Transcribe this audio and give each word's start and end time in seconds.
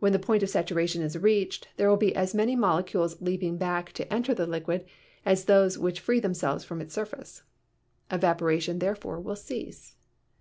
When 0.00 0.10
the 0.12 0.18
point 0.18 0.42
of 0.42 0.50
saturation 0.50 1.02
is 1.02 1.16
reached 1.16 1.68
there 1.76 1.88
will 1.88 1.96
be 1.96 2.16
as 2.16 2.34
many 2.34 2.56
molecules 2.56 3.22
leaping 3.22 3.58
back 3.58 3.92
to 3.92 4.12
enter 4.12 4.34
the 4.34 4.44
liquid 4.44 4.84
as 5.24 5.44
those 5.44 5.78
which 5.78 6.00
free 6.00 6.18
them 6.18 6.34
selves 6.34 6.64
from 6.64 6.80
its 6.80 6.92
surface. 6.94 7.44
Evaporation 8.10 8.80
therefore 8.80 9.20
will 9.20 9.36
cease. 9.36 9.94